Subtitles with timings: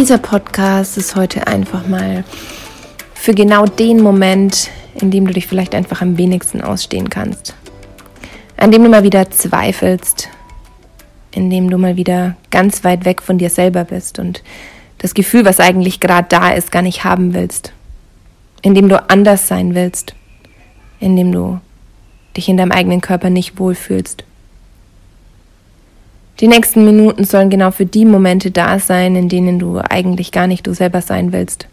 [0.00, 2.24] Dieser Podcast ist heute einfach mal
[3.12, 7.54] für genau den Moment, in dem du dich vielleicht einfach am wenigsten ausstehen kannst.
[8.56, 10.30] An dem du mal wieder zweifelst,
[11.32, 14.42] in dem du mal wieder ganz weit weg von dir selber bist und
[14.96, 17.74] das Gefühl, was eigentlich gerade da ist, gar nicht haben willst.
[18.62, 20.14] In dem du anders sein willst.
[20.98, 21.60] In dem du
[22.38, 24.24] dich in deinem eigenen Körper nicht wohlfühlst.
[26.40, 30.46] Die nächsten Minuten sollen genau für die Momente da sein, in denen du eigentlich gar
[30.46, 31.66] nicht du selber sein willst.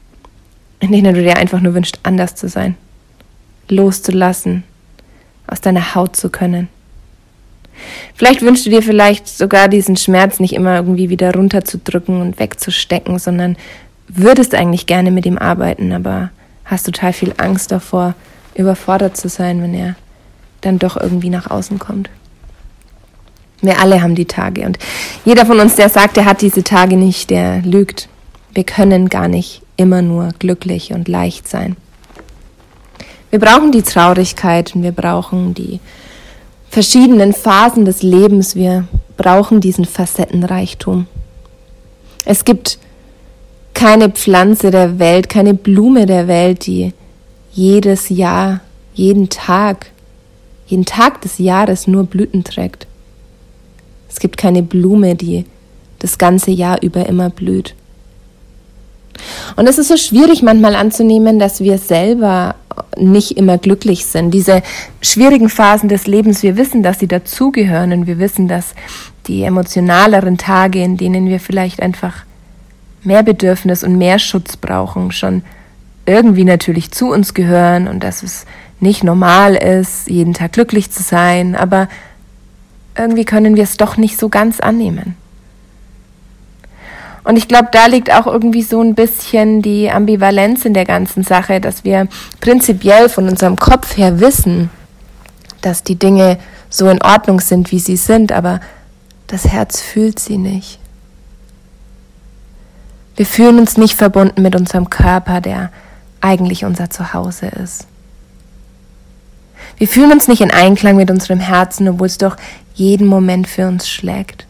[0.80, 2.76] In denen du dir einfach nur wünschst, anders zu sein.
[3.70, 4.64] Loszulassen.
[5.48, 6.68] Aus deiner Haut zu können.
[8.16, 13.20] Vielleicht wünschst du dir vielleicht sogar diesen Schmerz nicht immer irgendwie wieder runterzudrücken und wegzustecken,
[13.20, 13.56] sondern
[14.10, 16.32] würdest eigentlich gerne mit ihm arbeiten, aber
[16.66, 18.16] hast total viel Angst davor,
[18.56, 19.96] überfordert zu sein, wenn er
[20.62, 22.10] dann doch irgendwie nach außen kommt.
[23.62, 24.66] Wir alle haben die Tage.
[24.66, 24.78] Und
[25.26, 28.08] jeder von uns, der sagt, er hat diese Tage nicht, der lügt.
[28.54, 31.76] Wir können gar nicht immer nur glücklich und leicht sein.
[33.30, 35.80] Wir brauchen die Traurigkeit und wir brauchen die
[36.70, 38.56] verschiedenen Phasen des Lebens.
[38.56, 41.08] Wir brauchen diesen Facettenreichtum.
[42.26, 42.78] Es gibt
[43.74, 46.94] keine Pflanze der Welt, keine Blume der Welt, die
[47.52, 48.62] jedes Jahr,
[48.94, 49.92] jeden Tag,
[50.68, 52.88] jeden Tag des Jahres nur Blüten trägt.
[54.18, 55.46] Es gibt keine Blume, die
[56.00, 57.76] das ganze Jahr über immer blüht.
[59.56, 62.56] Und es ist so schwierig manchmal anzunehmen, dass wir selber
[62.98, 64.32] nicht immer glücklich sind.
[64.32, 64.64] Diese
[65.02, 68.74] schwierigen Phasen des Lebens, wir wissen, dass sie dazugehören und wir wissen, dass
[69.28, 72.24] die emotionaleren Tage, in denen wir vielleicht einfach
[73.04, 75.44] mehr Bedürfnis und mehr Schutz brauchen, schon
[76.08, 78.48] irgendwie natürlich zu uns gehören und dass es
[78.80, 81.88] nicht normal ist, jeden Tag glücklich zu sein, aber
[82.98, 85.16] irgendwie können wir es doch nicht so ganz annehmen.
[87.24, 91.24] Und ich glaube, da liegt auch irgendwie so ein bisschen die Ambivalenz in der ganzen
[91.24, 92.08] Sache, dass wir
[92.40, 94.70] prinzipiell von unserem Kopf her wissen,
[95.62, 96.38] dass die Dinge
[96.70, 98.62] so in Ordnung sind, wie sie sind, aber
[99.28, 100.80] das Herz fühlt sie nicht.
[103.18, 105.72] Wir fühlen uns nicht verbunden mit unserem Körper, der
[106.22, 107.88] eigentlich unser Zuhause ist.
[109.78, 112.36] Wir fühlen uns nicht in Einklang mit unserem Herzen, obwohl es doch
[112.74, 114.46] jeden Moment für uns schlägt.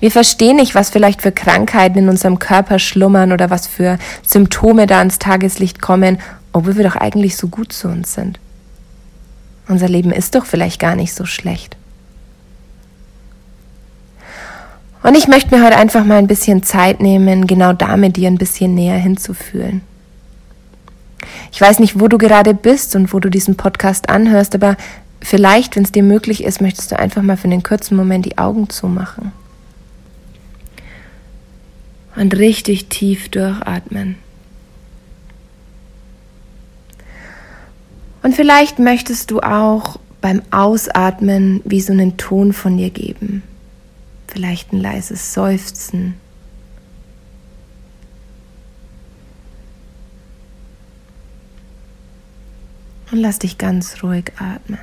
[0.00, 4.86] Wir verstehen nicht, was vielleicht für Krankheiten in unserem Körper schlummern oder was für Symptome
[4.86, 6.18] da ans Tageslicht kommen,
[6.52, 8.38] obwohl wir doch eigentlich so gut zu uns sind.
[9.68, 11.76] Unser Leben ist doch vielleicht gar nicht so schlecht.
[15.02, 18.38] Und ich möchte mir heute einfach mal ein bisschen Zeit nehmen, genau damit dir ein
[18.38, 19.80] bisschen näher hinzufühlen.
[21.52, 24.76] Ich weiß nicht, wo du gerade bist und wo du diesen Podcast anhörst, aber
[25.20, 28.38] vielleicht, wenn es dir möglich ist, möchtest du einfach mal für einen kurzen Moment die
[28.38, 29.32] Augen zumachen.
[32.16, 34.16] Und richtig tief durchatmen.
[38.22, 43.42] Und vielleicht möchtest du auch beim Ausatmen wie so einen Ton von dir geben.
[44.28, 46.14] Vielleicht ein leises Seufzen.
[53.12, 54.80] Und lass dich ganz ruhig atmen.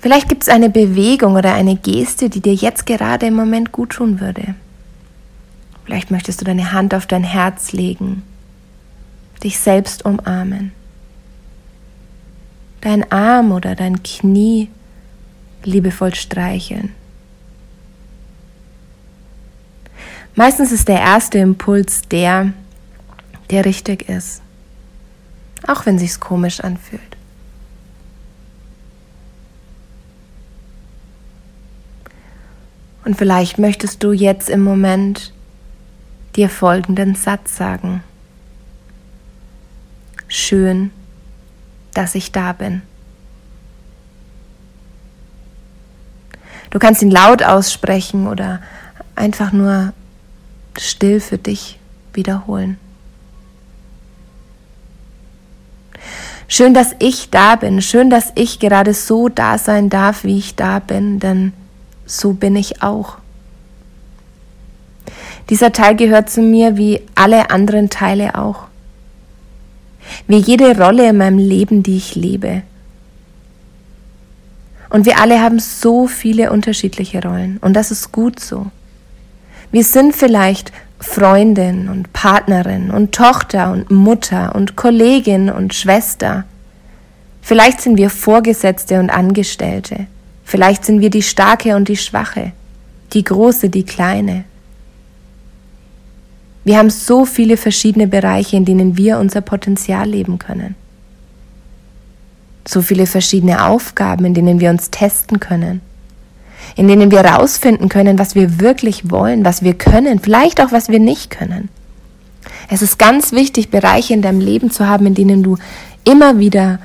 [0.00, 3.90] Vielleicht gibt es eine Bewegung oder eine Geste, die dir jetzt gerade im Moment gut
[3.90, 4.54] tun würde.
[5.84, 8.22] Vielleicht möchtest du deine Hand auf dein Herz legen,
[9.42, 10.72] dich selbst umarmen,
[12.82, 14.68] dein Arm oder dein Knie
[15.64, 16.92] liebevoll streicheln.
[20.34, 22.52] Meistens ist der erste Impuls der,
[23.52, 24.40] der richtig ist,
[25.66, 27.00] auch wenn sich's komisch anfühlt.
[33.04, 35.34] Und vielleicht möchtest du jetzt im Moment
[36.34, 38.02] dir folgenden Satz sagen.
[40.28, 40.90] Schön,
[41.92, 42.80] dass ich da bin.
[46.70, 48.62] Du kannst ihn laut aussprechen oder
[49.14, 49.92] einfach nur
[50.78, 51.78] still für dich
[52.14, 52.78] wiederholen.
[56.52, 57.80] Schön, dass ich da bin.
[57.80, 61.54] Schön, dass ich gerade so da sein darf, wie ich da bin, denn
[62.04, 63.16] so bin ich auch.
[65.48, 68.64] Dieser Teil gehört zu mir wie alle anderen Teile auch.
[70.26, 72.60] Wie jede Rolle in meinem Leben, die ich lebe.
[74.90, 77.56] Und wir alle haben so viele unterschiedliche Rollen.
[77.62, 78.66] Und das ist gut so.
[79.70, 80.70] Wir sind vielleicht
[81.02, 86.44] Freundin und Partnerin und Tochter und Mutter und Kollegin und Schwester.
[87.42, 90.06] Vielleicht sind wir Vorgesetzte und Angestellte.
[90.44, 92.52] Vielleicht sind wir die Starke und die Schwache,
[93.12, 94.44] die Große, die Kleine.
[96.64, 100.76] Wir haben so viele verschiedene Bereiche, in denen wir unser Potenzial leben können.
[102.66, 105.80] So viele verschiedene Aufgaben, in denen wir uns testen können.
[106.76, 110.88] In denen wir herausfinden können, was wir wirklich wollen, was wir können, vielleicht auch was
[110.88, 111.68] wir nicht können.
[112.70, 115.58] Es ist ganz wichtig, Bereiche in deinem Leben zu haben, in denen du
[116.04, 116.78] immer wieder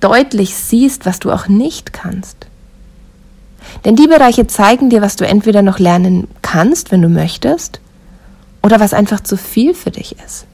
[0.00, 2.46] deutlich siehst, was du auch nicht kannst.
[3.84, 7.80] Denn die Bereiche zeigen dir, was du entweder noch lernen kannst, wenn du möchtest,
[8.62, 10.46] oder was einfach zu viel für dich ist.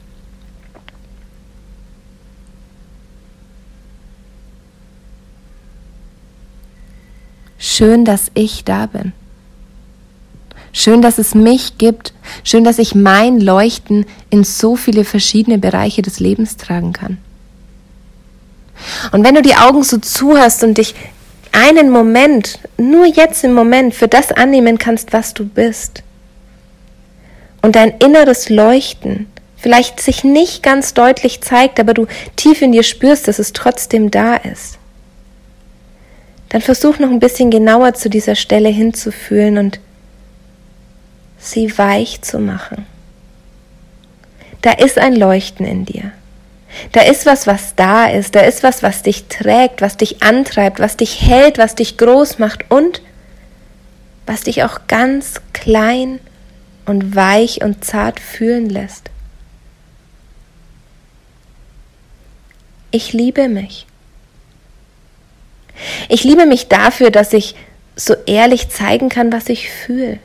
[7.81, 9.11] Schön, dass ich da bin.
[10.71, 12.13] Schön, dass es mich gibt.
[12.43, 17.17] Schön, dass ich mein Leuchten in so viele verschiedene Bereiche des Lebens tragen kann.
[19.11, 20.93] Und wenn du die Augen so zuhörst und dich
[21.53, 26.03] einen Moment, nur jetzt im Moment, für das annehmen kannst, was du bist,
[27.63, 29.25] und dein inneres Leuchten
[29.57, 32.05] vielleicht sich nicht ganz deutlich zeigt, aber du
[32.35, 34.77] tief in dir spürst, dass es trotzdem da ist,
[36.51, 39.79] dann versuch noch ein bisschen genauer zu dieser Stelle hinzufühlen und
[41.39, 42.85] sie weich zu machen.
[44.61, 46.11] Da ist ein Leuchten in dir.
[46.91, 48.35] Da ist was, was da ist.
[48.35, 52.37] Da ist was, was dich trägt, was dich antreibt, was dich hält, was dich groß
[52.37, 53.01] macht und
[54.25, 56.19] was dich auch ganz klein
[56.85, 59.09] und weich und zart fühlen lässt.
[62.91, 63.87] Ich liebe mich.
[66.09, 67.55] Ich liebe mich dafür, dass ich
[67.95, 70.19] so ehrlich zeigen kann, was ich fühle.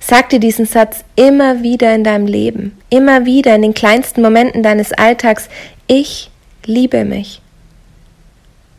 [0.00, 4.62] Sag dir diesen Satz immer wieder in deinem Leben, immer wieder in den kleinsten Momenten
[4.62, 5.48] deines Alltags.
[5.86, 6.30] Ich
[6.64, 7.40] liebe mich.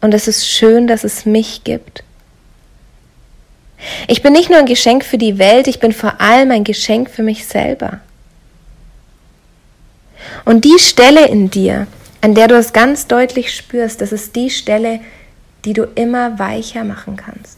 [0.02, 2.04] Und es ist schön, dass es mich gibt.
[4.08, 7.10] Ich bin nicht nur ein Geschenk für die Welt, ich bin vor allem ein Geschenk
[7.10, 8.00] für mich selber.
[10.46, 11.88] Und die Stelle in dir,
[12.24, 15.02] an der du es ganz deutlich spürst, das ist die Stelle,
[15.66, 17.58] die du immer weicher machen kannst.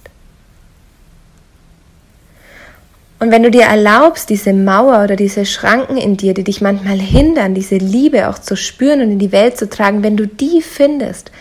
[3.20, 6.98] Und wenn du dir erlaubst, diese Mauer oder diese Schranken in dir, die dich manchmal
[6.98, 10.64] hindern, diese Liebe auch zu spüren und in die Welt zu tragen, wenn du die
[10.64, 11.32] findest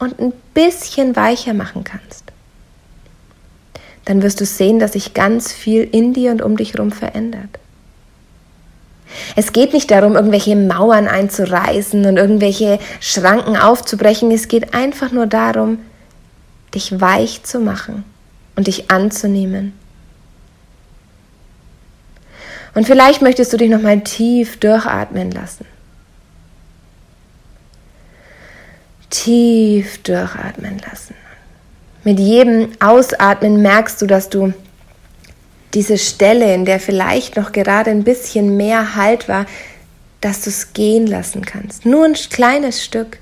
[0.00, 2.24] und ein bisschen weicher machen kannst,
[4.06, 7.60] dann wirst du sehen, dass sich ganz viel in dir und um dich herum verändert.
[9.36, 14.30] Es geht nicht darum, irgendwelche Mauern einzureißen und irgendwelche Schranken aufzubrechen.
[14.30, 15.78] Es geht einfach nur darum,
[16.74, 18.04] dich weich zu machen
[18.56, 19.72] und dich anzunehmen
[22.74, 25.64] und vielleicht möchtest du dich nochmal tief durchatmen lassen.
[29.10, 31.14] Tief durchatmen lassen.
[32.02, 34.52] Mit jedem Ausatmen merkst du, dass du
[35.74, 39.46] diese Stelle, in der vielleicht noch gerade ein bisschen mehr Halt war,
[40.20, 41.84] dass du es gehen lassen kannst.
[41.84, 43.18] Nur ein kleines Stück.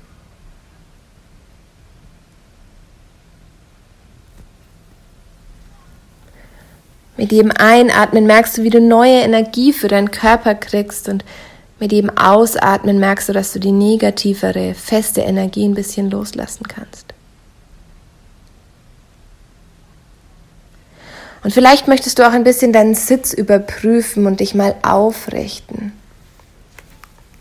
[7.17, 11.23] Mit jedem Einatmen merkst du, wie du neue Energie für deinen Körper kriegst und
[11.79, 17.12] mit jedem Ausatmen merkst du, dass du die negativere, feste Energie ein bisschen loslassen kannst.
[21.43, 25.91] Und vielleicht möchtest du auch ein bisschen deinen Sitz überprüfen und dich mal aufrichten.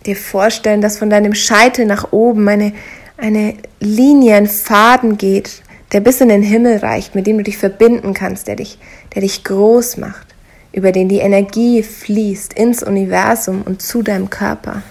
[0.07, 2.73] Dir vorstellen, dass von deinem Scheitel nach oben eine,
[3.17, 7.59] eine Linie, ein Faden geht, der bis in den Himmel reicht, mit dem du dich
[7.59, 8.79] verbinden kannst, der dich,
[9.15, 10.27] der dich groß macht,
[10.73, 14.83] über den die Energie fließt ins Universum und zu deinem Körper.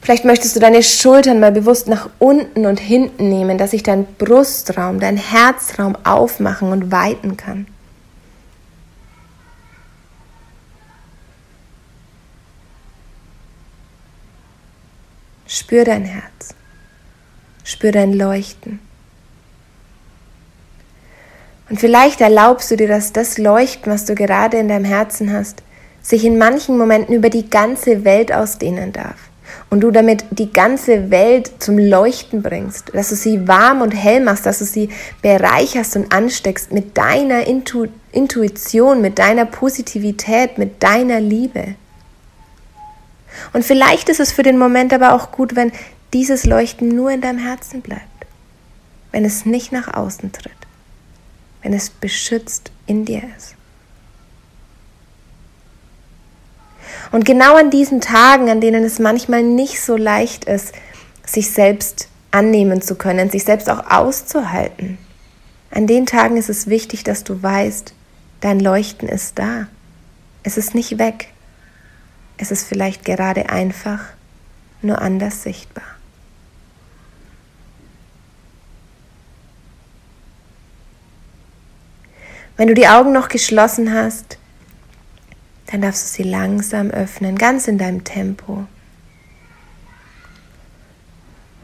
[0.00, 4.06] Vielleicht möchtest du deine Schultern mal bewusst nach unten und hinten nehmen, dass sich dein
[4.16, 7.66] Brustraum, dein Herzraum aufmachen und weiten kann.
[15.46, 16.54] Spür dein Herz.
[17.64, 18.80] Spür dein Leuchten.
[21.68, 25.62] Und vielleicht erlaubst du dir, dass das Leuchten, was du gerade in deinem Herzen hast,
[26.02, 29.29] sich in manchen Momenten über die ganze Welt ausdehnen darf.
[29.70, 34.20] Und du damit die ganze Welt zum Leuchten bringst, dass du sie warm und hell
[34.20, 34.90] machst, dass du sie
[35.22, 41.76] bereicherst und ansteckst mit deiner Intu Intuition, mit deiner Positivität, mit deiner Liebe.
[43.52, 45.70] Und vielleicht ist es für den Moment aber auch gut, wenn
[46.12, 48.02] dieses Leuchten nur in deinem Herzen bleibt,
[49.12, 50.52] wenn es nicht nach außen tritt,
[51.62, 53.54] wenn es beschützt in dir ist.
[57.12, 60.72] Und genau an diesen Tagen, an denen es manchmal nicht so leicht ist,
[61.26, 64.98] sich selbst annehmen zu können, sich selbst auch auszuhalten,
[65.72, 67.94] an den Tagen ist es wichtig, dass du weißt,
[68.40, 69.68] dein Leuchten ist da.
[70.42, 71.28] Es ist nicht weg.
[72.38, 74.00] Es ist vielleicht gerade einfach
[74.82, 75.84] nur anders sichtbar.
[82.56, 84.38] Wenn du die Augen noch geschlossen hast,
[85.70, 88.64] dann darfst du sie langsam öffnen, ganz in deinem Tempo.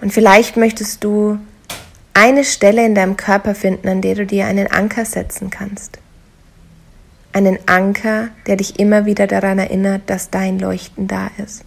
[0.00, 1.38] Und vielleicht möchtest du
[2.14, 5.98] eine Stelle in deinem Körper finden, an der du dir einen Anker setzen kannst.
[7.32, 11.64] Einen Anker, der dich immer wieder daran erinnert, dass dein Leuchten da ist.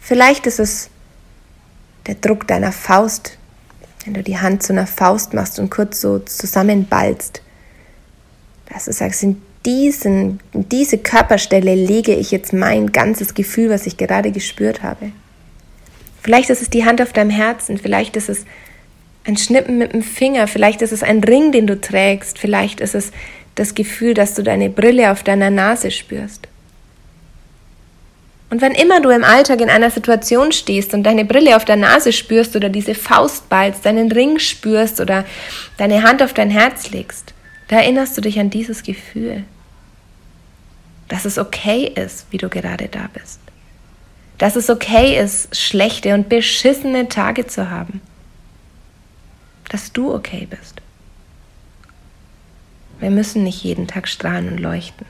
[0.00, 0.90] Vielleicht ist es
[2.06, 3.38] der Druck deiner Faust,
[4.04, 7.42] wenn du die Hand zu einer Faust machst und kurz so zusammenballst.
[8.68, 14.30] Du sagst, in, diesen, diese Körperstelle lege ich jetzt mein ganzes Gefühl, was ich gerade
[14.30, 15.12] gespürt habe.
[16.22, 18.44] Vielleicht ist es die Hand auf deinem Herzen, vielleicht ist es
[19.24, 22.94] ein Schnippen mit dem Finger, vielleicht ist es ein Ring, den du trägst, vielleicht ist
[22.94, 23.12] es
[23.54, 26.48] das Gefühl, dass du deine Brille auf deiner Nase spürst.
[28.50, 31.76] Und wenn immer du im Alltag in einer Situation stehst und deine Brille auf der
[31.76, 35.24] Nase spürst oder diese Faust ballst, deinen Ring spürst oder
[35.76, 37.34] deine Hand auf dein Herz legst,
[37.68, 39.44] da erinnerst du dich an dieses Gefühl,
[41.14, 43.38] dass es okay ist, wie du gerade da bist
[44.38, 48.00] dass es okay ist, schlechte und beschissene Tage zu haben.
[49.68, 50.80] Dass du okay bist.
[53.00, 55.06] Wir müssen nicht jeden Tag strahlen und leuchten.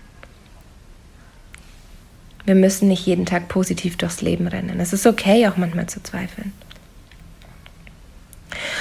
[2.45, 4.79] Wir müssen nicht jeden Tag positiv durchs Leben rennen.
[4.81, 6.53] Es ist okay, auch manchmal zu zweifeln.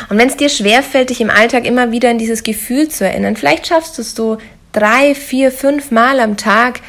[0.10, 3.38] Und wenn es dir schwerfällt, dich im Alltag immer wieder in dieses Gefühl zu erinnern,
[3.38, 4.38] vielleicht schaffst du es so
[4.74, 6.82] drei, vier, fünf Mal am Tag,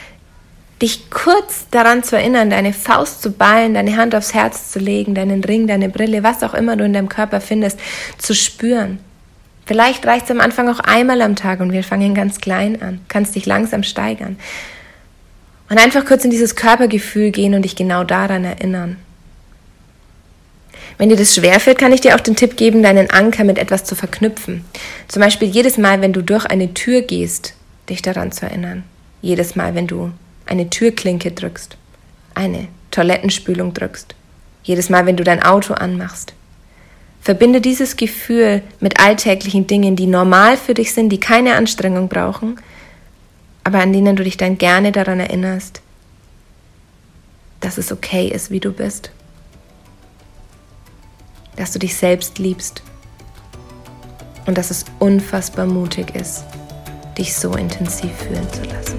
[0.85, 5.15] dich kurz daran zu erinnern, deine Faust zu ballen, deine Hand aufs Herz zu legen,
[5.15, 7.81] deinen Ring, deine Brille, was auch immer du in deinem Körper findest,
[8.19, 8.99] zu spüren.
[9.65, 13.01] Vielleicht reicht es am Anfang auch einmal am Tag und wir fangen ganz klein an,
[13.09, 14.37] kannst dich langsam steigern.
[15.71, 18.99] Und einfach kurz in dieses Körpergefühl gehen und dich genau daran erinnern.
[20.99, 23.85] Wenn dir das schwerfällt, kann ich dir auch den Tipp geben, deinen Anker mit etwas
[23.85, 24.67] zu verknüpfen.
[25.09, 27.55] Zum Beispiel jedes Mal, wenn du durch eine Tür gehst,
[27.89, 28.85] dich daran zu erinnern.
[29.23, 30.13] Jedes Mal, wenn du
[30.47, 31.77] eine Türklinke drückst,
[32.35, 34.15] eine Toilettenspülung drückst,
[34.63, 36.33] jedes Mal, wenn du dein Auto anmachst.
[37.21, 42.61] Verbinde dieses Gefühl mit alltäglichen Dingen, die normal für dich sind, die keine Anstrengung brauchen,
[43.65, 45.81] aber an denen du dich dann gerne daran erinnerst,
[47.61, 49.11] dass es okay ist, wie du bist,
[51.57, 52.83] dass du dich selbst liebst
[54.45, 56.45] und dass es unfassbar mutig ist,
[57.17, 58.99] dich so intensiv fühlen zu lassen.